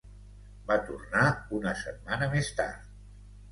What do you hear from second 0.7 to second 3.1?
Va tornar una setmana més tard.